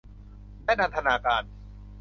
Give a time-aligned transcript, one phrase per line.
[0.63, 1.43] และนันทนาการ